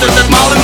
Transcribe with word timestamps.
Luister 0.00 0.22
het 0.22 0.30
malen 0.30 0.57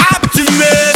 optimist. 0.00 0.93